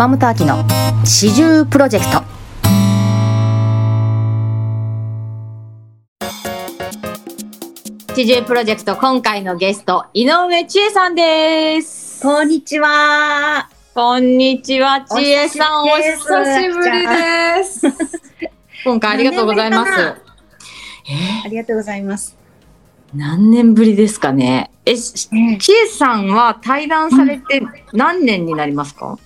[0.00, 0.64] 熊本秋の
[1.04, 2.22] 四十プロジェクト。
[8.16, 12.22] 四十プロジェクト今回のゲスト井上千恵さんです。
[12.22, 13.68] こんにちは。
[13.94, 17.82] こんにちは千恵さんおお久しぶりです。
[18.86, 19.90] 今回ありがとうございます。
[19.90, 20.22] 何年ぶりか
[21.10, 21.42] え？
[21.44, 22.36] ありがとうございます。
[23.14, 24.70] 何年ぶりですかね？
[24.86, 27.62] えしね千恵さんは対談されて
[27.92, 29.18] 何年になりますか、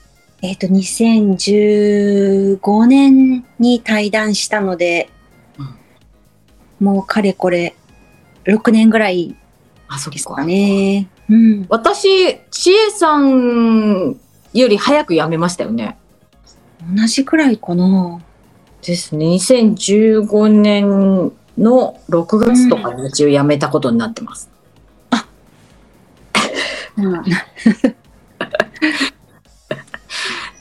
[0.44, 5.08] えっ、と、2015年に対談したので、
[6.78, 7.74] もうかれこれ
[8.44, 9.34] 6年ぐらい
[9.88, 11.08] あそっですかね。
[11.30, 11.64] うん。
[11.70, 14.20] 私、千恵さん
[14.52, 15.96] より早く辞めましたよね。
[16.94, 18.20] 同じくらいかな。
[18.82, 19.24] ですね。
[19.24, 24.50] 2015年の6月とかに一応辞めたことになってます。
[26.98, 27.22] うん、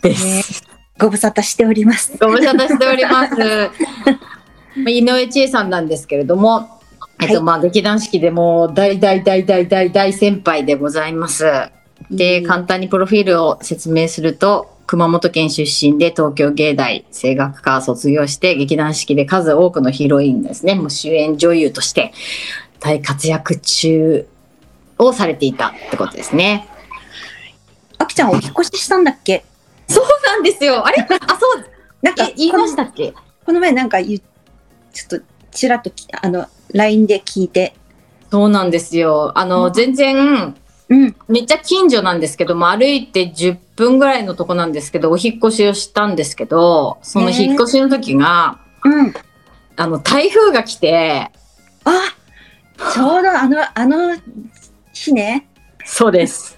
[0.03, 0.63] です。
[0.99, 2.17] ご無沙汰しております。
[2.19, 3.35] ご無沙汰しております。
[4.75, 6.79] まあ井上千恵さんなんですけれども、
[7.21, 11.45] えっと、はいまあ、劇団四季でも大大大大大大先輩でございます。
[12.11, 22.13] で、うん簡単にプロフィールを説明すると、熊本県出身で東京芸大声楽科卒業して劇団四季で数多くのヒロインですね、もう主演女優として
[22.79, 24.27] 大活躍中
[24.97, 26.67] をされていたってことですね。
[27.97, 29.45] あきちゃんお引っ越ししたんだっけ
[29.87, 30.85] そうなんですよ。
[30.85, 30.97] あれ？
[31.05, 31.65] あ、そう、
[32.01, 33.13] なんかえ、言いましたっけ？
[33.45, 37.75] この前なんかちょっとちらっときあの LINE で聞いて。
[38.31, 39.31] そうなんですよ。
[39.35, 40.55] あの、うん全然、
[40.89, 41.15] うん。
[41.27, 49.13] めっちゃ近所なんですけども、歩いて10分ぐらいのとこなんですけど、お引っ越しをしたんですけど、その引っ越しの時が、うん。
[49.75, 51.31] あの、台風が来て、
[51.85, 51.91] あ
[52.91, 54.17] ちょうどあの、あの
[54.93, 55.47] 日ね。
[55.85, 56.57] そうです。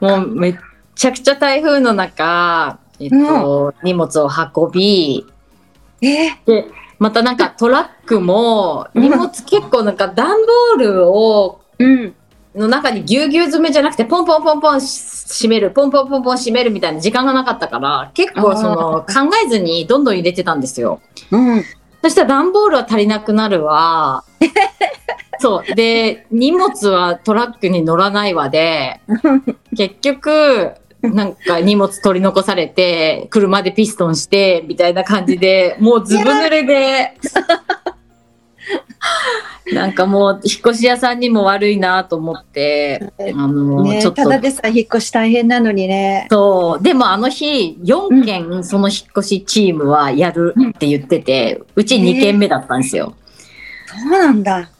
[0.00, 0.56] もうめっ
[1.02, 5.26] ちゃくちゃ台風の中、えっと、荷物を運び、
[6.00, 6.28] え？
[6.28, 6.66] ーで、
[7.00, 10.28] またなんかトラックも、うん荷物結構なんか段
[10.76, 12.14] ボールを、うん。
[12.54, 21.00] の中にぎゅうぎゅう詰めじゃなくて、ポンポンポンポン閉める、ポンポンポンポン閉めるみたいな時間がなかったから、結構その考えずにどんどん入れてたんですよ。
[21.32, 21.64] うん。
[22.00, 24.22] そしたら段ボールは足りなくなるわ。
[25.40, 25.74] そう。
[25.74, 29.00] で、荷物はトラックに乗らないわで、
[29.76, 37.16] 結局、なんか荷物取り残されて、車でピストンして、みたいな感じで、もうずぶ濡れで、
[39.74, 46.28] なんかもう引っ越し屋さんにも悪いなと思って、あの、ねちょっとただでさ引っ越し大変なのにね。
[46.30, 46.82] そう。
[46.82, 53.14] でもあの日、4件その引っ越しチームはやるって言ってて、うち2件目だったんですよ。
[53.86, 54.70] そうなんだ。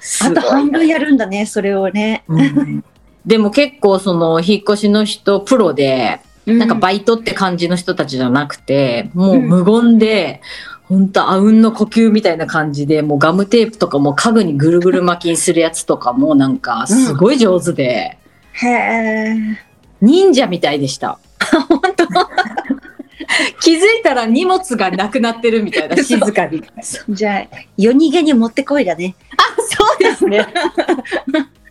[0.00, 2.22] すごいあと半分やるんだね、それをね。
[2.28, 2.84] うん
[3.26, 10.40] でも結構その引っ越しの人プロで、なんかバイトって感じの人たちじゃなくて、もう無言で、
[10.84, 18.16] ほんとあうんの呼吸みたいな感じで、もうガムテープとかも家具にぐるぐる巻きにするやつとかもなんかすごい上手で、
[18.52, 19.36] へえ。
[20.00, 21.18] 忍者みたいでした。
[21.68, 22.06] 本当
[23.60, 26.62] 気づいたら荷物がなくなってるみたいな、静かに。
[27.08, 29.16] じゃあ、夜逃げに持ってこいだね。
[29.36, 30.46] あ、そうですね。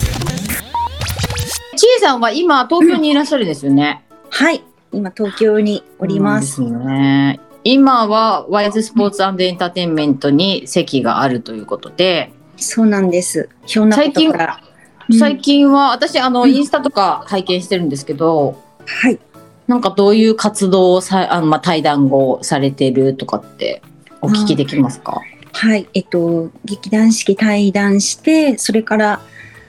[1.96, 4.04] ちえさんは今東京にいらっしゃるんですよね？
[4.30, 4.62] はい。
[4.92, 6.56] 今、東京におります。
[6.56, 7.40] すね。
[7.64, 13.50] 今はワイズスポーツエンターテインメントに席があるということで、そうなんです。
[13.66, 14.60] ひょんなことから。
[14.62, 14.76] うん
[15.20, 19.20] 最近は私あのインスタとか拝見してるんですけど、はい。
[19.68, 23.84] なんかどういう活動をさあのまあ対談後されてるとかって
[24.22, 25.22] お聞きできますか？
[25.54, 25.88] はい。
[25.94, 29.22] えっと、劇団四季対談して、それから、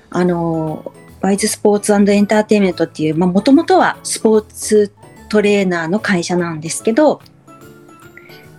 [0.09, 4.93] あの、ワイズスポーツエンターテインメントっていう、まあ、もともとはスポーツ
[5.29, 7.21] トレーナーの会社なんですけど、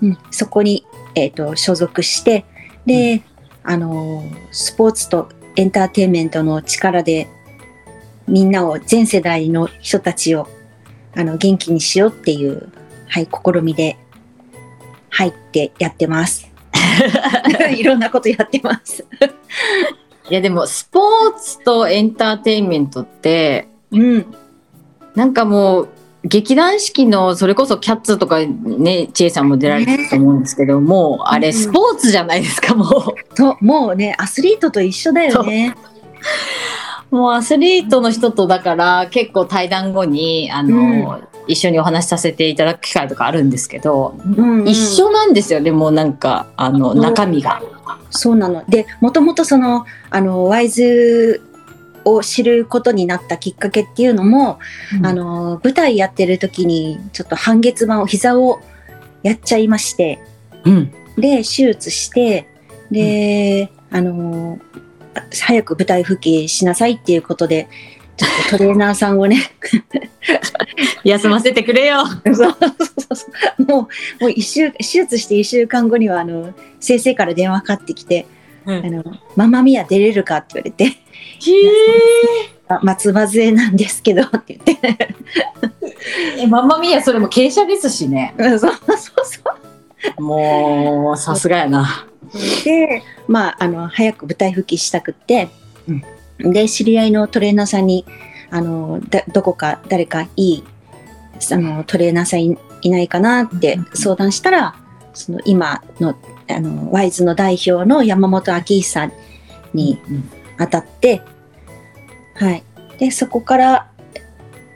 [0.01, 0.85] うん、そこに、
[1.16, 2.45] えっと、所属して、
[2.85, 3.23] で、
[3.63, 7.28] あの、スポーツとエンターテインメントの力で、
[8.28, 10.47] みんなを、全世代の人たちを、
[11.16, 12.69] あの、元気にしようっていう、
[13.07, 13.98] はい、試みで、
[15.10, 16.48] 入ってやってます。
[17.75, 19.06] いろんなことやってます。
[20.29, 24.25] いやでもスポーツとエンターテインメントってうん。
[25.15, 25.89] なんかもう
[26.24, 35.75] 劇団四季のそれこそキャッツとかね千恵さんも出られてると思うんですけど、もうあれうんスポーツじゃないですかもと、もうね、アスリートと一緒だよね。
[37.12, 47.62] うもうアスリートの人とだから結構対談後にあの、一緒にお話しさせていただく機会とかあるんですけど、うんうん一緒なんですよねもうなんかあの中身が。
[48.09, 48.63] そうなの。
[48.68, 51.42] で、もともとその、あの、ワイズ
[52.06, 54.60] を知ることになったきっかけっていうのも、
[54.98, 58.62] うんあの舞台やってる時にちょっと半月板を膝を
[59.24, 60.19] やっちゃいまして
[60.63, 60.92] うん。
[61.18, 62.48] で手術して
[62.92, 64.60] で、あの
[65.31, 67.68] 早く舞台復帰しなさいっていうことで
[68.18, 69.38] ちょっとトレーナーさんをね
[71.04, 72.06] 休ませてくれよ。
[72.08, 72.56] そうそう
[73.16, 73.25] そ
[73.60, 78.25] うもうもう一週手術して1週間後にはあの先生から電話かかってきて
[78.66, 79.04] うんあの
[79.36, 80.92] 「ママミア出れるか?」って言われてへ
[82.68, 84.98] 「あ松葉杖なんですけど」って言って
[86.42, 86.48] え。
[86.48, 88.34] ママミヤそれも傾斜ですしね。
[88.38, 89.42] うんそうそうそ
[90.18, 92.08] うもうさすがやな。
[92.63, 95.50] で、まあ、あの早く舞台復帰したくって、
[96.39, 98.06] で知り合いのトレーナーさんに
[98.50, 100.63] あのだどこか誰かいい
[101.51, 104.75] あのトレーナーさんいいないかなってうん相談したら、
[105.13, 106.15] その今の
[106.50, 109.12] あのワイズの代表の山本明久
[109.74, 110.00] に
[110.57, 111.21] 当たって、
[112.35, 112.63] はい、
[113.00, 113.91] でそこから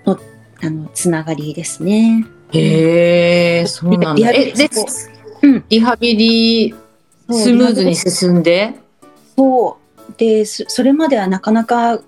[0.05, 0.19] の
[0.61, 2.25] あのつながりですね。
[2.53, 4.15] へえ、そうなんだ。
[4.15, 4.69] リハビリえ、で
[5.43, 6.75] うん、リハビリ
[7.33, 8.73] スムーズに進んで。
[9.35, 9.77] そ
[10.09, 11.99] うでそそれまではなかなか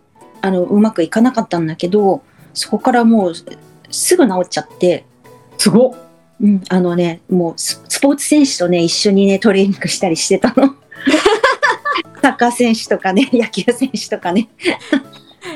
[0.41, 2.21] あのうまくいかなかったんだけど
[2.53, 3.33] そこからもう
[3.89, 5.05] すぐ治っちゃって、
[5.57, 5.93] すごっ。
[6.41, 10.75] うん、あのねもうススポーツ選手とね一緒にねトレーニングしたりしてたの。
[12.21, 14.49] サッカー選手とかね野球選手とかね。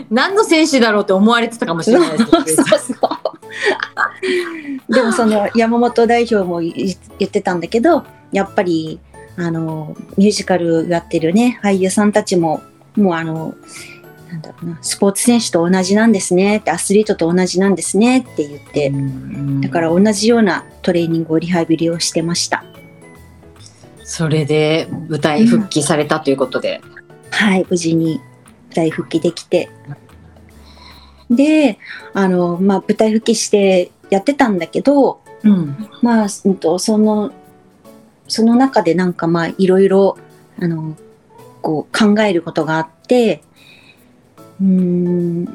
[0.09, 2.25] 何の選手だろうって思われてたかもしれないです
[2.55, 2.93] そうそ
[4.89, 6.73] うでもその山本代表も言
[7.19, 8.99] 言ってたんだけどやっぱり
[9.37, 12.61] あのミュージカルやってるね俳優さんたちも
[12.95, 13.55] もうあの
[14.29, 18.91] なんだろうなスポーツ選手と同じなんですねってアスリートと同じなんですねって言って
[19.61, 22.65] だから同じようなトレーニングをリハビリをしてました
[24.03, 26.81] それで舞台復帰されたということで。
[27.29, 28.19] はい無事に
[28.69, 29.69] 舞台復帰できて
[31.29, 31.77] で
[32.13, 35.89] あの、まあ、舞台復帰してやってたんだけどうん。
[36.01, 36.47] まあ、そ
[36.97, 37.31] の、
[38.27, 40.17] その中でなんかまあ、いろいろ、
[40.59, 40.95] あの、
[41.61, 43.41] こう、考えることがあって、
[44.61, 45.45] うん、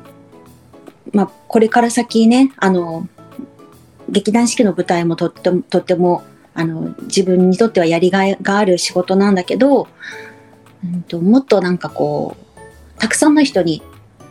[1.12, 3.08] まあ、これから先ね、あの、
[4.08, 6.22] 劇団四季の舞台もとっても、とっても、
[6.54, 9.88] あの、自分にとってはやりがいがある仕事なんだけど、
[10.84, 13.82] うんと、もっとなんかこう、たくさんの人に、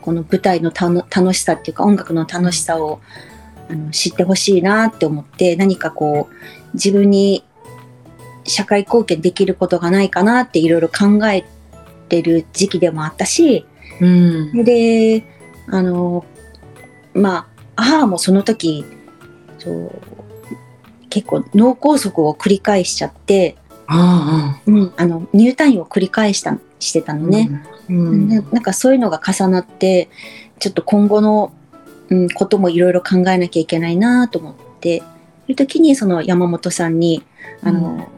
[0.02, 3.02] この舞台のたの楽しさっていうか、音楽の楽しさを、
[3.72, 6.36] あの知ってほしいなって思って何かこう
[6.74, 7.46] 自分に
[8.52, 11.46] 社会貢献できることがないかなっていろいろ考え
[12.10, 13.66] てる時期でもあったし
[14.00, 14.64] うん。
[14.64, 15.24] で
[15.68, 16.26] あの
[17.14, 18.86] まあ母もその時
[19.58, 19.92] そう
[21.10, 27.64] 結構脳梗塞を繰り返しちゃって、あうん、あの入退院を繰り返したしてたあのね。
[27.90, 28.30] うん。
[28.30, 30.10] ななんかそういうのが重なって
[30.60, 31.52] ちょっと今後の、
[32.10, 35.04] うん、こともいろいろ考えなきゃいけないなと思って
[35.50, 37.24] いう時にその山本さんに
[37.62, 38.10] あの、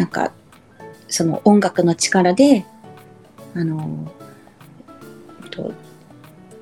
[0.00, 0.32] なんか
[1.08, 2.64] その音楽の力で
[3.54, 4.10] あの
[5.50, 5.74] と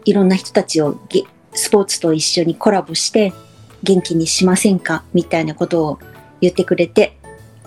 [0.05, 3.33] いろんな人たちをげスポーツと一緒にコラボして
[3.85, 5.05] 元気にしませんか？
[5.15, 5.99] みたいなことを
[6.41, 7.17] 言ってくれて、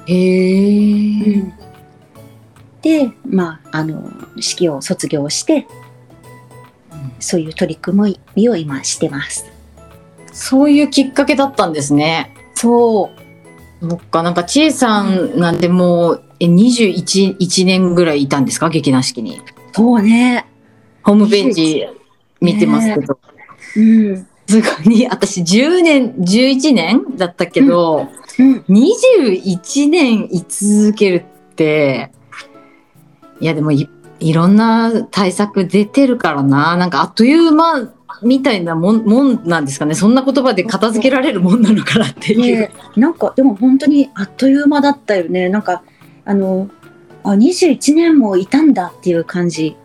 [0.07, 1.53] へえ。
[2.81, 5.67] でまああの式を卒業して
[7.21, 9.45] そういう取り組みを今してます。
[10.33, 12.35] そういうきっかけだったんですね。
[12.55, 13.20] そう。
[13.81, 18.69] そっか、なんか、ちえさんなんてもう、え、21、1年ぐらいいたんですか？
[18.69, 19.41] 劇団四季に。
[19.73, 20.45] そうね。
[21.03, 21.85] ホームページ
[22.39, 23.19] 見てますけど。
[23.77, 24.27] うん。
[24.47, 28.07] すごい、 私10年、11年だったけど、
[28.37, 28.63] うん。
[28.69, 32.11] 21年居続けるって、
[33.39, 36.77] いやでもいいろんな対策出てるからな。
[36.77, 37.91] なんかあっという間
[38.21, 39.95] みたいなもんもんなんですかね。
[39.95, 42.59] そんな言葉で片付けられるもんなのかなっていう。
[42.59, 45.49] ねなんかでも本当にあっという間だったよね。
[45.49, 45.83] なんか
[46.25, 46.69] あの
[47.23, 49.75] あ21年もいたんだっていう感じ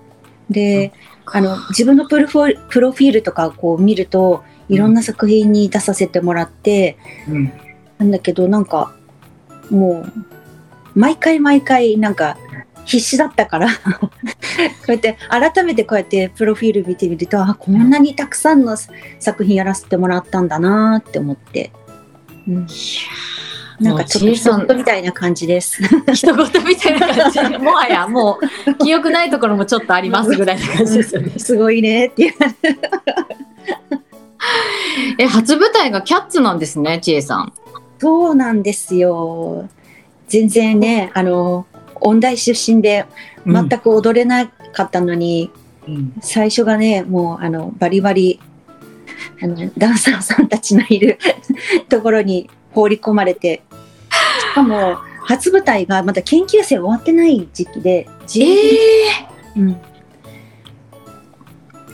[0.51, 0.93] で、
[1.27, 7.53] あの自分のプロフォプロフィールとかこう見るといろんな作品に出させてもらって、うん
[7.99, 8.95] なんだけどなんか
[9.71, 10.13] もう
[10.95, 12.37] 毎回毎回なんか
[12.87, 13.69] 必死だったから
[14.01, 14.11] こ
[14.89, 18.77] うやって改めてこうやってプロフィール見てみるとあこんなにたくさんの
[19.19, 21.73] 作品やらせてもらったんだなって思って、
[22.49, 22.67] うん、
[23.81, 25.83] なんかちょっと一言みたいな感じです。
[26.15, 31.33] 一言みたいな感じで、 もはやもう記憶ないところもちょっとありますぐらいな感じですよね。
[31.39, 32.35] すごいねっていう。
[35.19, 37.53] え、初舞台がキャッツなんですね、ちえさん。
[37.99, 39.69] そうなんですよ。
[40.29, 41.67] 全然ね、あの
[42.07, 43.07] 音大出身で
[43.47, 45.51] 全く踊れなかったのに、
[45.89, 46.13] うん。
[46.21, 48.41] 最初がね、もうあのバリバリ
[49.43, 51.19] あのダンサーさんたちのいる
[51.89, 53.63] ところに放り込まれて、
[54.41, 59.77] しかも初舞台がまだ研究生終わってない時期で、自えうん、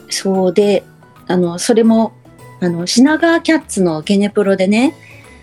[0.09, 0.85] そうで、
[1.27, 2.13] あのそれも
[2.61, 4.95] あの品川キャッツのゲネプロでね、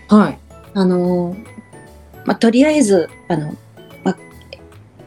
[0.08, 0.38] ー、はい。
[0.72, 1.36] あの
[2.24, 3.56] まあ、とりあえずあの、まあ、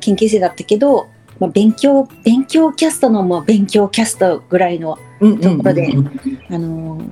[0.04, 1.08] 研究生だったけど、
[1.40, 6.08] まあ、勉強勉強キャストのもう勉強キャストぐらいのうんところでうん
[6.50, 7.10] あのー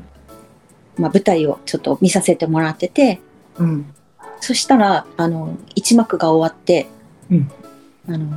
[0.97, 3.19] まあ、舞台をちょっと見させてもらってて
[3.57, 3.93] うん。
[4.39, 6.87] そしたら、あの一幕が終わって、
[7.29, 7.51] うん。
[8.09, 8.27] あの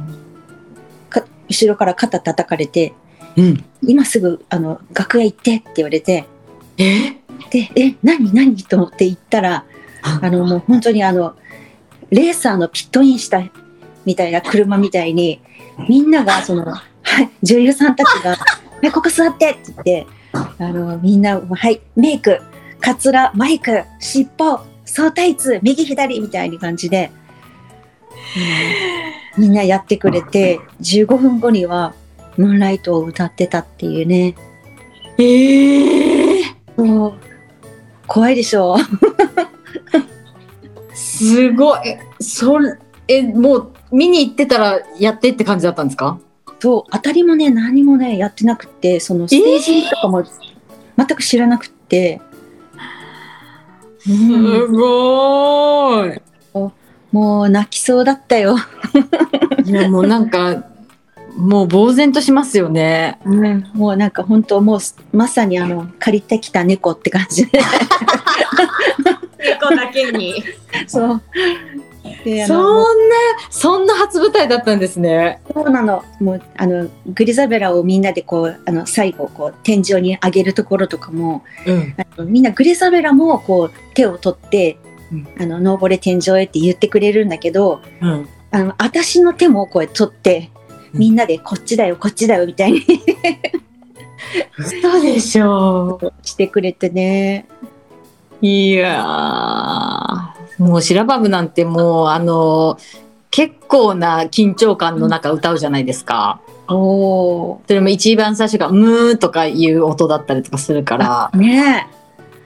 [1.09, 2.93] か後ろから肩叩かれて
[3.37, 3.65] うん。
[3.83, 6.27] 「今すぐあの楽屋行って」って言われて
[6.79, 7.17] え？
[7.51, 9.65] で「え何何?」と思って行ったら
[10.03, 10.31] あ。
[10.31, 11.35] のもう本当にあの
[12.11, 13.43] レーサーのピットインした
[14.05, 15.41] みたいな車みたいに
[15.89, 16.83] みんながその、は
[17.23, 18.39] い、女優さんたちが「は
[18.83, 22.41] いここ座って」って言ってあのみんな「はいメイク
[22.81, 27.11] カツラマイク尻尾総タイツ右左」みたいな感じで、
[28.37, 31.95] うんみんなやってくれて15分後には
[32.37, 34.35] 「ムーンライト」を歌ってたっていうね。
[35.19, 36.45] ええ
[36.77, 37.15] もう
[38.07, 38.77] 怖いでしょ。
[40.93, 41.89] すごい。
[41.89, 42.77] え、それ、
[43.09, 46.19] え、もう見に行ってたらやってって感じだったんですか？
[46.61, 50.25] そう当たりもね何もねやってなくってそのステージとかも
[50.97, 52.21] 全く知らなくって、
[54.09, 56.21] うんごい。
[57.13, 58.57] もう泣きそうだったよ、
[59.65, 60.65] いや、もうなんか、
[61.37, 63.21] もう呆然としますよね。
[63.75, 64.81] もうなんか本当もう
[65.13, 67.61] まさにあの借りてきた猫って感じで。
[69.39, 70.43] 猫だけに。
[70.89, 71.23] そう
[72.47, 72.87] そんのな、
[73.51, 75.41] そんな初舞台だったんですね。
[75.53, 81.95] そうなのもうあのグリザベラをみんなでこうあの最後こう天井に上げるところとかもうん。
[82.31, 84.79] みんなグリザベラもこう手を取って
[85.13, 88.29] うん「あの登れ天井へ」って言ってくれるんだけどうん。
[88.51, 90.51] あの私の手もこう取って
[90.93, 92.83] みんなでこっちだよこっちだよみたいに
[94.57, 97.47] 嘘でしょ してくれてね
[98.41, 102.79] いやー、もう白バブなんてもう、あの、
[103.31, 106.41] 結構な緊張感の中歌うじゃないですか。
[106.69, 111.89] おそれも一番最初が、ムーとかいう音だったりとかするから、ーね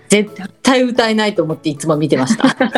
[0.09, 0.31] 絶
[0.63, 2.57] 対歌えないと思っていつも見てました。
[2.65, 2.69] え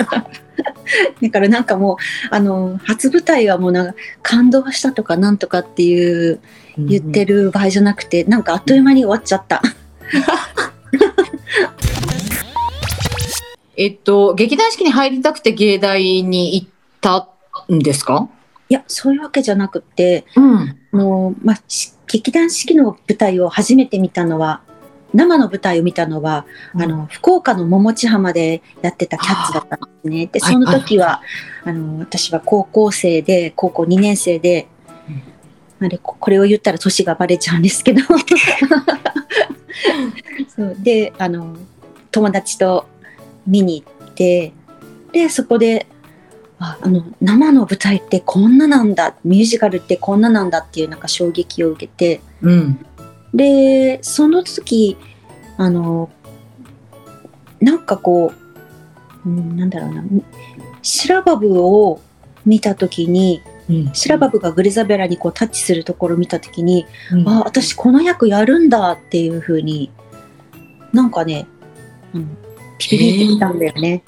[1.23, 6.41] だからなんかもうあの初舞台はもうなんか感動したとかなんとかっていう
[6.77, 7.45] 言ってる。
[7.45, 9.63] る場合じゃなくて、なんかあっという間に終わっちゃった。
[13.83, 16.69] えっと、劇団四季に入りたくて芸大に行っ
[17.01, 17.31] た
[17.73, 18.29] んですか？
[18.69, 20.77] いやそういうわけじゃなくてうん。
[20.93, 24.61] もう、まあ、し劇団四季の舞台を初めて見たのは
[25.15, 26.45] 生の舞台を見たのは、
[26.75, 26.83] うん。
[26.83, 30.27] あの福岡の桃地浜でやってたキャッツだったんですね。
[30.27, 31.23] ではいその時は、
[31.65, 34.69] あの私は高校生で高校2年生で、
[35.81, 38.03] あれここれを言ったら年がバレちゃうんですけど。
[40.55, 40.77] そう。
[40.79, 41.57] であの
[42.13, 42.87] 友達と
[43.51, 44.53] 見に行って
[45.13, 45.87] でそこで
[46.59, 52.87] ああの生の舞台ってこんななんだミュージカルってこんななんだっていうなんか衝撃を受けてうん。
[53.35, 54.97] でその時
[55.57, 56.11] あの
[57.61, 58.33] なんかこ
[59.25, 60.05] う、うん、なんだろうな
[60.83, 62.01] シラバブを
[62.45, 63.95] 見た時にうん。
[63.95, 69.91] シラバブがグリザベラにこうタッチするところを見た時に、うんあ私この役やるんだっていう風に
[70.93, 71.47] なんかね、
[72.15, 72.37] うん、
[72.89, 74.03] ピピピってきたんだよね。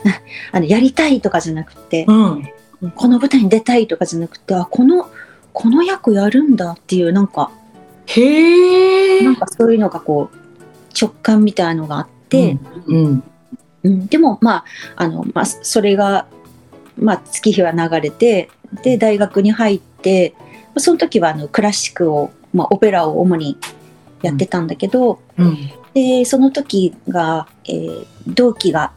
[0.51, 2.49] あのやりたいとかじゃなくて、うん。
[2.97, 5.09] この舞台に出たいとかじゃなくてあこの
[5.53, 7.53] この役やるんだっていうなんか
[8.07, 9.21] へ。
[9.23, 10.37] なんかそういうのがこう
[10.99, 13.23] 直感みたいのがあって、うん。
[13.85, 14.65] うんでもまあ
[14.97, 16.27] あの、まあ、それが、
[16.97, 18.49] まあ、月日は流れて
[18.85, 20.35] で大学に入って
[20.77, 23.59] その時はあのクラシックを、まあ、オペラを主に
[24.23, 25.59] やってたんだけど、うん。
[25.95, 28.93] でその時が、えー同期が、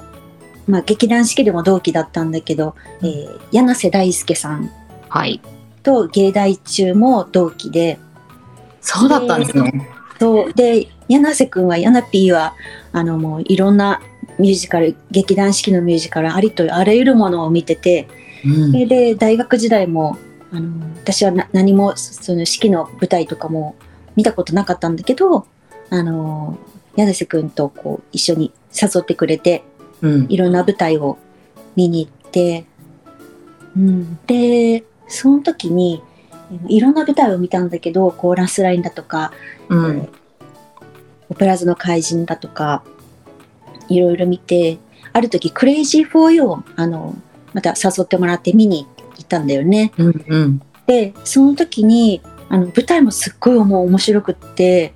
[0.67, 4.69] まあ、劇団四季でも同期だったんだけど、えー柳瀬大輔さん
[5.09, 5.41] はい。
[5.81, 7.99] と芸大中も同期で
[8.81, 9.89] そうだったんですね。
[10.19, 12.53] そうで柳瀬君はヤナピーは
[12.91, 14.01] あのもういろんな
[14.39, 18.07] ミュージカル劇団四季のミュージカルありとあらゆるものを見てて
[18.45, 20.17] うんでで大学時代も
[20.51, 23.75] あの私はな何もその四季の舞台とかも
[24.15, 25.45] 見たことなかったんだけど
[25.89, 26.57] あの
[26.95, 29.63] 柳瀬君とこう一緒に誘ってくれて
[30.01, 30.25] うん。
[30.29, 31.17] いろんな舞台を
[31.75, 32.65] 見に行って、
[33.75, 36.01] うん、でその時に
[36.67, 39.31] いろんな舞台を見たんだけど、コーラスラインだとか、
[39.69, 40.09] うん。
[41.29, 42.83] オペラ座の怪人だとか、
[43.89, 44.77] いろいろ見て、
[45.13, 47.15] ある時、クレイジー・フォー・ユーを、あの、
[47.53, 48.85] また誘ってもらって見に
[49.17, 49.91] 行ったんだよね。
[49.97, 50.25] うん。
[50.27, 50.61] うん。
[50.85, 54.93] で、その時に、あの、舞台もすっごい面白くって、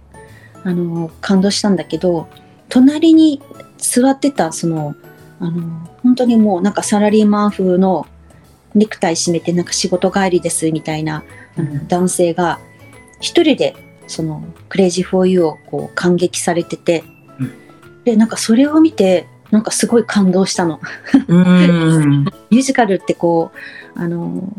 [0.64, 2.28] あの、感動したんだけど、
[2.70, 3.42] 隣に
[3.78, 4.96] 座ってた、その、
[5.40, 8.08] あの、本当にもうなんかサラリーマン風の
[8.76, 11.24] ネクタイ締めてなんか仕事帰りですみたいな、
[11.58, 12.60] あの男性が
[13.20, 13.76] 一人で
[14.08, 17.04] そのクレイジー・フォー・ユーをこう感激されてて、
[17.40, 17.70] うん
[18.10, 20.80] で、なんかそれを見て、なんかすごい感動したの。
[21.28, 22.24] うん。
[22.50, 23.52] ミュージカルってこ
[23.96, 24.52] う、あの、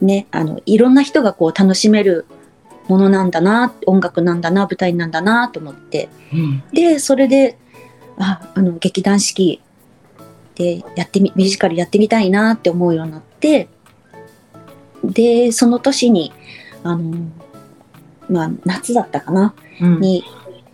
[0.00, 2.26] ね、あの、いろんな人がこう楽しめる
[2.88, 6.08] ものなんだな、音楽なんだな、舞台なんだなと思って。
[6.32, 6.62] うん。
[6.72, 7.56] で、それで、
[8.18, 9.60] あ、あの、劇団四季
[10.54, 13.68] でやってみ、ミュージカルやってみたいなって思うようになって、
[15.04, 16.32] で、その年に、
[16.82, 17.14] あの、
[18.28, 20.00] まあ、夏だったかな、うん。
[20.00, 20.24] に、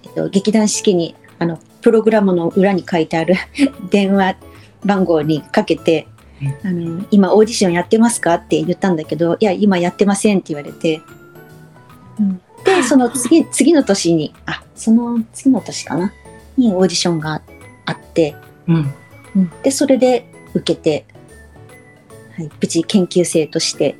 [0.04, 3.34] えっと、劇団四季にあのプログラムの裏に書いてある
[3.90, 4.36] 電話
[4.84, 6.06] 番号にかけて
[6.64, 11.00] 「あの今オーディションやってますか?」って言ったんだけど「いや今やってません」って言われて、
[12.20, 16.12] うんでその次次の年にあその次の年かな
[16.56, 17.40] にオーディションが
[17.84, 18.34] あって、
[18.66, 18.94] うん。
[19.36, 21.06] うんでそれで受けて、
[22.36, 23.96] はい、無事研究生として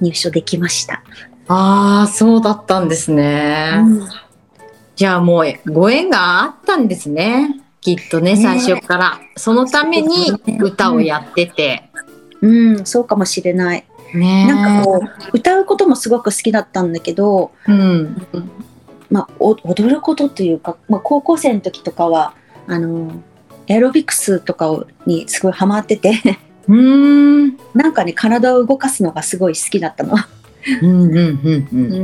[0.00, 1.02] 入所できました。
[1.46, 3.74] ああ、そうだったんですね。
[4.96, 7.60] じゃあもうご縁があったんですね。
[7.80, 9.20] きっとね、ね最初から。
[9.36, 11.90] そのために歌をやってて。
[12.40, 13.84] うん、そうかもしれない。
[14.16, 17.72] ねなんかこう歌うこともすごく好きだったんだけど、う。
[17.72, 18.28] うん。
[19.10, 22.34] まあ、お踊ることというか、まあ、高校生の時とかは
[22.66, 23.22] あの
[23.68, 27.58] エアロビクスとかをにすごいハマっててうーん。
[27.74, 30.16] なんかね体を動かすのがすごい好きだったの。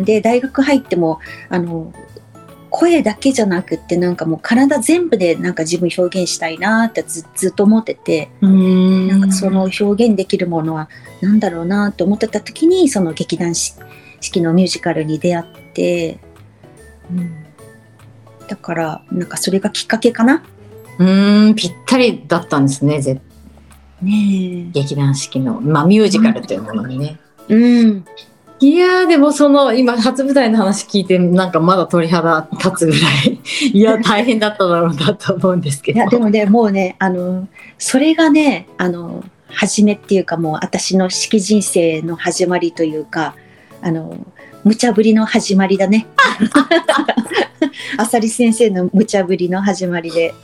[0.04, 1.92] で大学入ってもあの
[2.70, 8.99] 声だけじゃなくってなんかもう体全部でなんか自分表現したいなってずずっと思っててうん
[9.32, 10.88] その表現できるものは
[11.20, 13.74] 何だろうなって思ってた時にその劇団四
[14.20, 16.18] 式のミュージカルに出会って、
[17.10, 17.46] うん、
[18.48, 20.42] だからなんかそれがきっかけかな。
[20.98, 23.20] うーん、ぴったりだったんですね、ぜ
[24.02, 27.18] ね劇団四季の、まあミュージカルというものにね。
[27.48, 27.54] え。
[27.54, 28.04] うん。
[28.62, 33.29] いやーでもその今初舞台の話聞いてなんかまだ鳥肌立つぐらい
[33.72, 37.48] いや大変だっただろうなと思うんですけどいや、でもね、もうね、あの、
[37.78, 43.34] それがね、あの、初めっていうかもう私の式人生の始まりというか、
[43.82, 44.26] あの、
[44.62, 46.06] 無茶ぶりの始まりだね。
[47.96, 50.34] あさり先生の無茶ぶりの始まりで。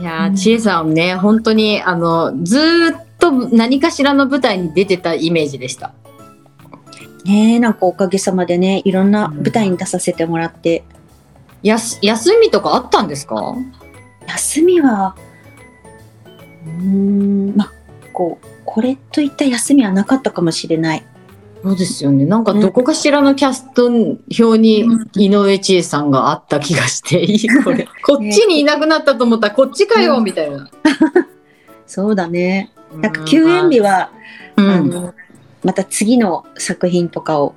[0.00, 5.92] いやー千恵さんね本当にあのずーっと何かしらの舞台に出てたイメージでした
[7.24, 10.84] ねえ、なんかおかげさまでね、いろんな舞台に出させてもらって、
[11.62, 13.54] やす休みとかあったんですか？
[14.26, 15.16] 休みは、
[16.66, 17.72] うーん、まあ、
[18.12, 21.04] こう、これといった休みはなかったかもしれない。
[21.62, 22.24] そうですよね。
[22.24, 27.86] なんかどこかしらのキャスト表に井上千恵さんがあった気がしていいこれ。
[28.02, 30.70] こっちにいなくなったと思ったらこっちかよみたいな。
[31.86, 32.72] そうだね。
[32.94, 34.10] なんか休園日は、
[34.56, 34.70] うん。
[34.70, 35.14] あの
[35.62, 37.54] また次の作品とかを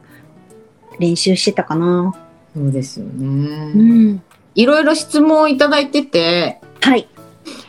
[0.99, 2.13] 練習してたかな。
[2.55, 4.23] そうですよね、うん。
[4.55, 7.07] いろいろ質問をいただいててはい。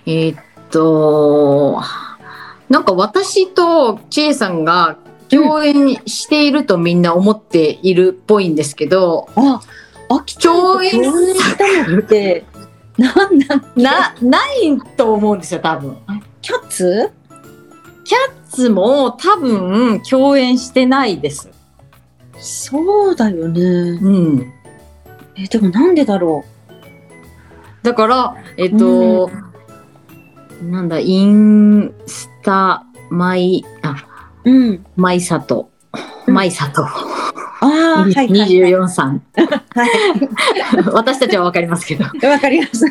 [0.07, 1.81] えーっと、
[2.69, 9.61] なんか私と千恵さんが共演しているとみんな思っているっぽいんですけど、あ、
[10.11, 12.45] あきちゃんと共演共演したのって、
[12.99, 15.97] なんだっけな、ないと思うんですよ、多分。
[16.43, 17.11] キャッツ？
[18.05, 21.51] キャッツも多分共演してないです。
[22.39, 23.61] そうだよね。
[23.63, 24.53] うん。
[25.37, 26.45] え、でもなんでだろ
[27.83, 29.31] だから、えっと、
[30.63, 34.07] なんだ、インスタ、マイ、あ、
[34.45, 34.51] う。
[34.51, 34.87] うん。
[34.97, 35.71] マイサト。
[36.27, 36.85] うんマイサト。
[36.85, 36.89] あ
[37.61, 37.67] あ、
[38.03, 38.49] はいはい、はい。
[38.49, 39.23] 24さん。
[39.37, 42.05] は 私たちはわかりますけど。
[42.05, 42.27] い。
[42.27, 42.87] わかります。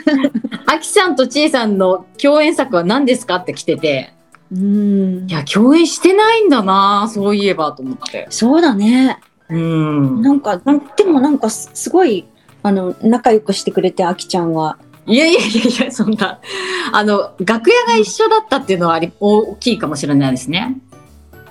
[0.68, 4.14] あきさんとちえさんの共演作は何ですかって来てて、
[4.52, 5.34] うんい。
[5.34, 8.28] や、共演してないんだなそういえばと思って。
[8.30, 9.20] そうだね。
[9.50, 10.22] うん。
[10.22, 10.62] なんか、
[10.96, 12.26] でもなんかすすごい、
[12.64, 14.78] あの、仲良くしてくれて、あきちゃんは。
[15.06, 16.40] いやいやいやいや、そんな、
[16.94, 20.78] あの、楽屋が一緒だったっていうのはあり大きいかもしれないですね。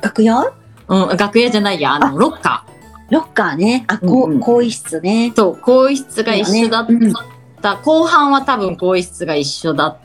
[0.01, 0.53] 楽屋？
[0.89, 2.65] うん、楽屋じゃないや、あの、ロッカ
[3.11, 3.85] ロッカーね。
[3.89, 5.35] あ、こうんうんう、更衣室ねー。。
[5.35, 7.13] と、更衣室が一緒だっうん
[7.61, 7.77] た。
[7.77, 9.97] 後半は多分更衣室が一緒だっ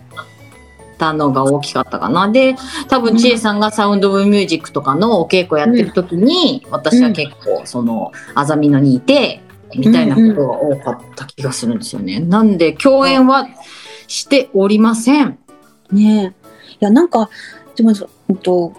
[0.98, 2.28] たのが大きかったかな。
[2.30, 2.56] で、
[2.90, 9.42] 多分千恵さんがサウンド・オブ・ミュージックとかのお稽古やってる時に、私は結構その、あざみ野にいて、
[9.76, 12.20] みたいなことが多かった気がするんですよね。
[12.20, 13.48] なんで、共演は
[14.08, 15.38] しておりません。
[15.92, 16.48] ねえ。
[16.74, 17.30] いや、なんか、
[17.76, 17.94] でも、
[18.30, 18.74] うんと、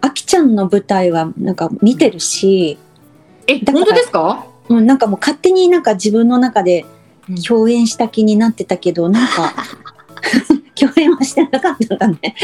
[0.00, 2.78] あきちゃんの舞台はなんか見てるし、
[3.46, 4.46] え、本当ですか？
[4.68, 6.84] うん、なんかもう勝手になんか自分の中で
[7.46, 9.54] 共演した気になってたけど、なんか、
[10.74, 12.34] 共演はしてなかったんだね。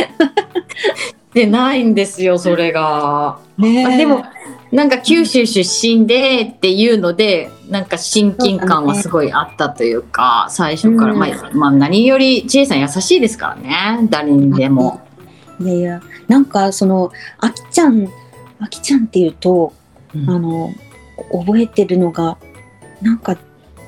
[1.34, 3.38] でないんですよ、それが。
[3.58, 4.24] ねあでも、
[4.72, 15.02] なんか九州出身でっていうので、なんか親近感はすごいあったというか、最初から、うんまあ、まあ何より千恵さん優しいですからね、誰にでも。
[15.60, 18.08] いやいや、なんかその、あきちゃん、
[18.60, 19.74] あきちゃんっていうと、
[20.14, 20.72] うんあの、
[21.30, 22.38] 覚えてるのが、
[23.02, 23.36] なんか、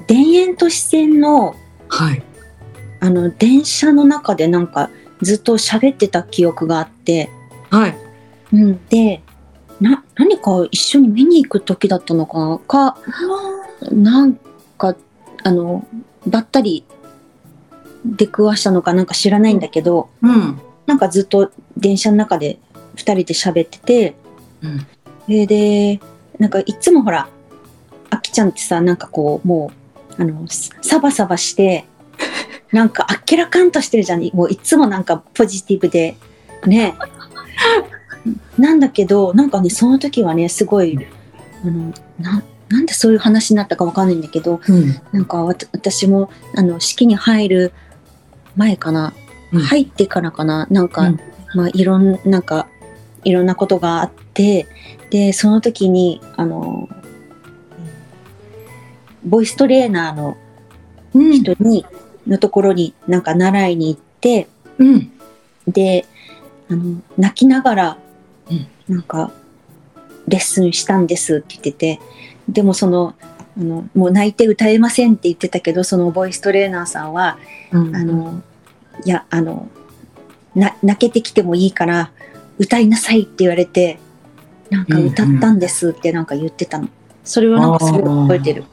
[0.06, 1.56] 田園都市線の、
[1.88, 2.22] はい。
[3.00, 4.90] あの、電車の中でなんか、
[5.22, 7.30] ずっと喋ってた記憶があって、
[7.70, 7.96] はい。
[8.52, 9.22] うん、で、
[9.80, 12.96] な、何か一緒に見に行く時だったのかなか、
[13.90, 14.38] なん
[14.78, 14.96] か、
[15.42, 15.86] あの、
[16.26, 16.84] ばったり
[18.04, 20.60] 出くわしたのかなんか知らないんだけど、うん。
[20.86, 22.58] なんかずっと電車の中で
[22.94, 24.14] 二人で喋ってて、
[24.62, 24.86] うん
[25.26, 26.00] でで、
[26.38, 27.28] なんかいつもほら、
[28.10, 29.72] あきちゃんってさ、なんかこう、も
[30.18, 31.86] う、あの、サバサバして、
[32.72, 34.30] なんかあっけらかんとしてるじゃん。
[34.34, 36.16] もういつもなんかポジティブで、
[36.66, 36.94] ね。
[38.58, 40.98] なんだけど、なんかね、その時はね、すごい、
[41.62, 45.00] あの、な、なんでそういう話になったかわかんないんだけど、うん。
[45.12, 47.72] なんか私も、あの、式に入る
[48.56, 49.12] 前かな、
[49.52, 51.20] うん入ってからかな、なんか、うん
[51.54, 52.66] まあ、いろん、なんか、
[53.22, 54.66] いろんなことがあって、
[55.10, 56.88] で、その時に、あの、
[59.24, 60.36] ボイストレーナーの
[61.14, 61.32] うん。
[61.32, 61.86] 人に、
[62.26, 65.12] のところになんか習いに行って、うん。
[65.68, 66.06] で、
[66.68, 68.03] あの、泣きながらうん、
[68.88, 69.30] なんか、
[70.26, 72.00] レッスンしたんですって言ってて、
[72.48, 73.14] でもその、
[73.56, 77.38] あの、もう泣いて歌えませんって言ってたけど、そのボイストレーナーさんは、
[77.72, 77.96] うん。
[77.96, 78.42] あの、
[79.04, 79.68] いや、あの、
[80.54, 82.10] な、泣けてきてもいいから、
[82.58, 83.98] 歌いなさいって言われて、
[84.70, 86.88] なんか歌ったんですってなんか言ってたの。
[87.24, 88.64] それはなんかすごい覚えてる。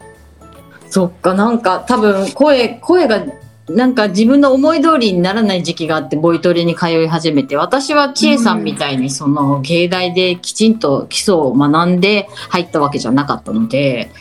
[0.90, 3.24] そっか、なんか多分声、声が、
[3.70, 14.12] なんか自分の思い通りにならない時期があって、ボイトレに通い始めて、私は千恵さんみたいにその芸大できちんと基礎を学んで入ったわけじゃなかったので、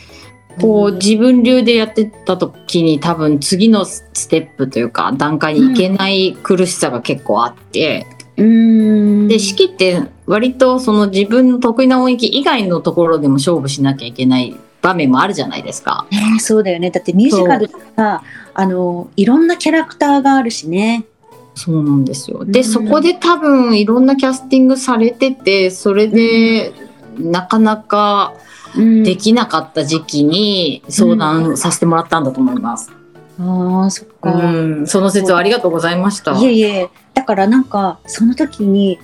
[0.59, 8.05] こう自分流でやってた時に多分次のステップというか段階に行けない苦しさが結構あって、
[8.37, 9.27] うーん。
[9.27, 16.05] で、式って割とその自分の得意な音域以外のところでも勝負しなきゃいけない場面もあるじゃないですか。
[16.11, 16.89] ねそうだよね。
[16.91, 21.05] だってミュージカルってさ、あの、いろんなキャラクターがあるしね。
[21.53, 22.45] そうなんですよ。
[22.45, 26.73] で、うんそこで多分いろんなキャスティングされてて、それで
[27.17, 28.33] なかなか
[28.75, 32.91] うんできなかった時期に相談させてもらったんだと思います。
[33.39, 34.31] ああ、そっうか。
[34.31, 36.37] ん、その説はありがとうございました。
[36.37, 38.99] いえいえ、だからなんか、その時に、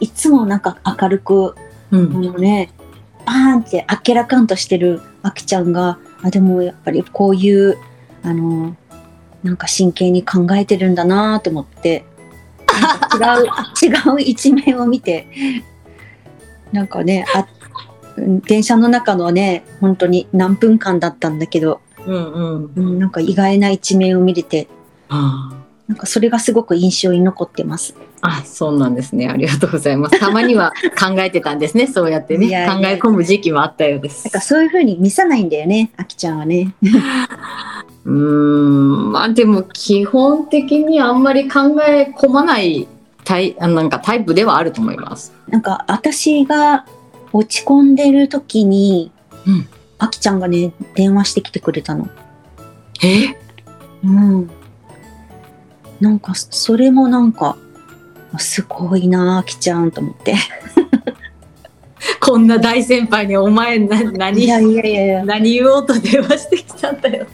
[0.00, 1.54] いつもなんか明るく、
[1.92, 2.70] あうん、のね、
[3.26, 7.76] バーンってあっけらかんとしてるあきちゃんが、あ、でもやっぱりこういう、
[8.22, 8.76] あの、
[9.42, 12.04] なんか真剣に考えてるんだなと思って、
[13.84, 15.26] 違う、 違う一面を見て、
[16.72, 17.46] なんかね、あ、
[18.16, 22.72] うん電車の中のね、本当に何分間だったんだけど、うん、うん。
[22.76, 24.68] うん、なんか意外な一面を見れて、
[25.08, 25.50] あ
[25.88, 27.94] なんかそれがすごく印象に残ってます。
[28.20, 29.28] あ、そうなんですね。
[29.28, 30.18] ありがとうございます。
[30.20, 31.86] たまには考えてたんですね。
[31.86, 32.46] そうやってね。
[32.46, 34.32] いやいや考え込む時期もあったようですなん。
[34.32, 36.74] かそういう風に見さないんだよね、あきちゃんはね。
[38.04, 42.88] うーん、まあでも基本的にあんまり考え込まない
[43.24, 45.32] タイあなんかタイプではあると思います。
[45.48, 46.84] なんか私が
[47.32, 49.12] 落ち込んでる時に、
[49.46, 49.68] うん
[49.98, 52.06] あきちゃんがね、電話してきてくれたの。
[53.02, 53.34] え？
[54.04, 54.50] うん。
[56.00, 57.56] なんか、それもなんか、
[58.32, 60.34] あすごいなあきちゃんと思って。
[62.20, 65.24] こんな大先輩にお前な何いやいやいやいや。
[65.24, 67.26] 何言おうと電話してきたんだよ。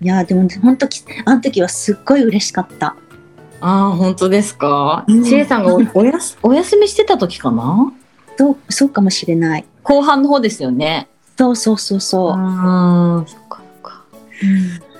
[0.00, 2.96] いや、でも本当き、あの時はすっごい嬉しかった。
[3.60, 5.04] ああ本当ですか？
[5.06, 7.92] うんちえさんがお おやすお休みしてた時かな？
[8.36, 9.64] そう、そうかもしれない。
[9.84, 11.08] 後半の方ですよね。
[11.38, 12.30] そうそうそうそう。
[12.32, 14.02] ああそっかそっか。
[14.42, 14.91] うん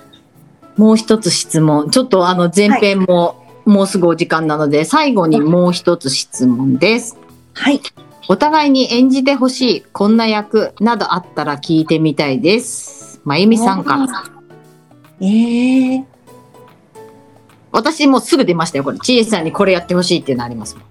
[0.76, 1.90] もう一つ質問。
[1.90, 7.16] ちょっとあの前編も、もうすぐお時間なので最後にもう一つ質問です。
[7.54, 7.80] はい。
[8.28, 13.20] お互いに演じてほしいこんな役などあったら聞いてみたいです。
[13.24, 14.06] まゆみさんから。
[15.20, 16.04] ええ
[17.70, 18.98] 私もうすぐ出ましたよ、これ。
[18.98, 20.84] ちえさんにこれやってほしいっていうのありますもん。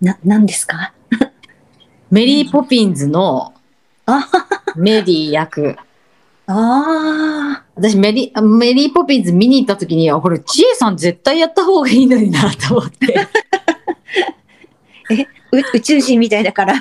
[0.00, 0.92] な、何ですか？
[2.10, 3.52] メリーポピンズの
[4.06, 4.26] あ
[4.76, 5.76] メリー役。
[6.46, 6.52] あ
[7.80, 13.06] 私メリー、メリーポピンズ見に行った時に、あ、これ、ちえさん絶対やった方がいいのになと思って。
[15.10, 16.74] ーう宇宙人みたいだから。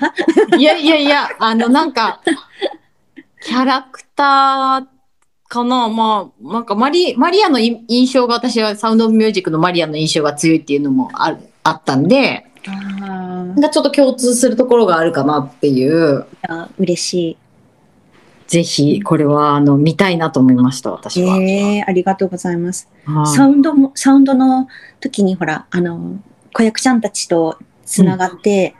[0.57, 2.21] いやいやいや、あの、なんか、
[3.41, 4.85] キャラクター
[5.47, 17.37] かなまあ、なんかマリ、マリアのい印象が私はサウンドオブミュージックのマリアの印象が強いっていうのもあるあったんで、あなんかちょっと共通するところがあるかなっていう、あ、嬉し
[18.49, 20.93] ぜひこれはあの見たいなと思いました、い。
[20.93, 21.37] 私は。
[21.37, 22.89] ええありがとうございます。
[23.05, 24.67] はいサウンドも、サウンドの
[24.99, 26.19] 時にほら、あの、
[26.51, 28.75] 子役ちゃんたちとつながって、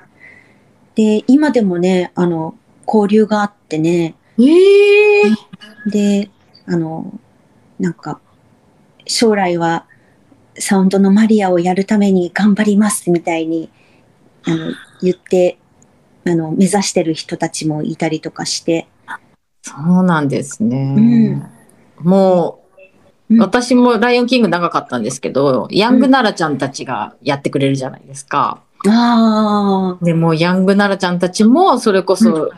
[0.96, 2.56] で、今でもね、あの、
[2.88, 5.24] 交流があってね、ええ
[5.86, 6.32] で、
[6.66, 7.14] あの、
[7.80, 8.20] なんか、
[9.06, 9.86] 将来は
[10.58, 13.70] サウンドのマリアをやるために頑張りますみたいに、
[14.46, 15.60] あの、言って、
[16.26, 18.88] あの、目指してる人たちもいたりとかして、
[19.62, 20.96] そうなんですね。
[20.98, 22.64] うんも
[23.30, 28.64] う、うん私もライオンキング長かったんですけど、ヤングナラちゃんたちがやってくれるじゃないですか。
[28.88, 32.50] ああ、でも、ヤングナラちゃんたちも、それこそ、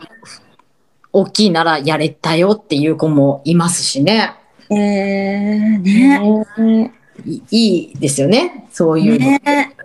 [1.12, 4.34] 大きいならやれたよっていう子もいますしね。
[4.70, 6.94] ええね。
[7.26, 8.66] いいいですよね。
[8.70, 9.26] そういうの。
[9.26, 9.76] ね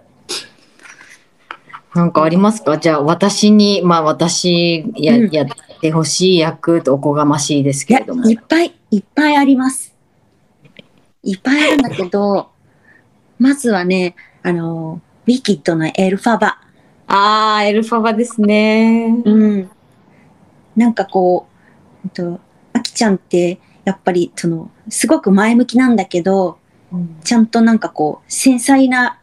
[1.98, 2.78] なんかありますか？
[2.78, 5.48] じゃあ、私に、まあ私や、うんやっ
[5.82, 8.30] てほしい役とおこがましいですけれども。
[8.30, 9.96] いっぱいいっぱいあります。
[11.24, 12.50] いっぱいあるんだけど、
[13.40, 16.60] まずはね、あの、ウィキッドのエルファバ。
[17.08, 19.16] ああ、エルファバですね。
[19.26, 19.70] うん。
[20.76, 21.48] なんかこ
[22.06, 22.40] う、ほんと、
[22.74, 26.60] あきちゃんって、やっぱり、その、すごく前向きなんだけど、
[27.24, 29.20] ちゃんとなんかこう、繊細な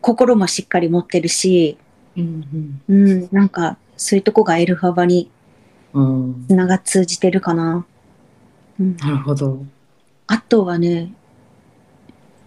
[0.00, 1.76] 心もしっかり持ってるし、
[2.16, 5.30] うんうん、なんか、そういうとこがエルファバに
[5.92, 7.86] うんうんつなが通じてるかな。
[8.78, 9.64] うん、なるほど。
[10.26, 11.12] あとはね、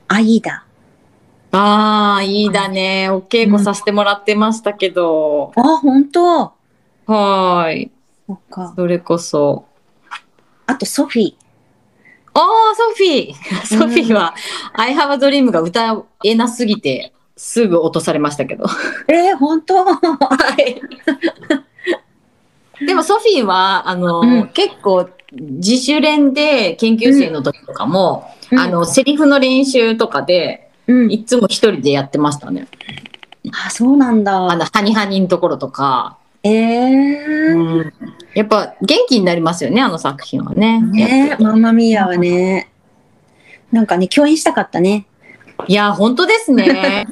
[0.07, 0.65] アイーダ。
[1.51, 3.09] ああ、いいだね。
[3.09, 5.51] お稽古させてもらってましたけど。
[5.55, 7.91] あ、本当はーい。
[8.27, 8.73] そっか。
[8.75, 9.65] それこそ。
[10.67, 11.33] あと、ソフィー。
[12.35, 13.65] ああ、ソフィー。
[13.65, 14.35] ソフィーは、
[14.73, 18.65] I have a dream が歌えなすぎて、すぐ落とされましたけど。
[19.07, 19.85] えー、本当？
[19.85, 19.95] は
[20.59, 20.81] い。
[22.85, 31.11] でもソフィーは、あの、うん結構、自主練で研究生の時とかも、あの、セリフの練習とかで、うん。
[31.11, 32.67] いつも一人でやってましたね。
[33.65, 34.51] あ、そうなんだ。
[34.51, 36.17] あの、ハニハニのところとか。
[36.43, 37.91] えー。
[38.33, 40.81] やっぱ元気になりますよね、あの作品はね。
[40.81, 42.69] ねマンマミーアはね。
[43.71, 45.05] なんかね、共演したかったね。
[45.67, 47.07] いや、本当ですね。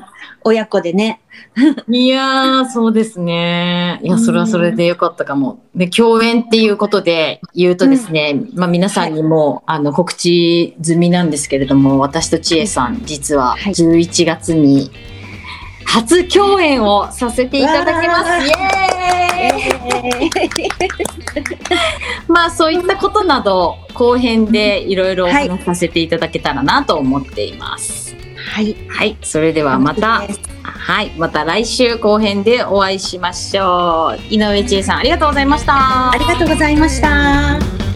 [0.48, 1.22] 親子でね。
[1.90, 4.00] いやー、そうですね。
[4.04, 5.60] いや、それはそれでよかったかも。
[5.76, 14.90] で、共演っていうことで言うとですね、まあ皆さんにも、あの告知済みなんですけれども、私と千恵さん、実ははい11月に
[15.86, 18.30] 初共演をさせていただきます。
[18.30, 19.08] わーイエーイ
[22.28, 28.07] まあそういったことなど、後編でいろいろお話しさせていただけたらなと思っています。
[28.48, 28.76] はい。
[28.90, 30.24] はい、それではまた。
[30.64, 34.34] はい、また来週後編でお会いしましょう。
[34.34, 36.12] 井上千恵さん、ありがとうございました。
[36.12, 37.87] ありがとうございました。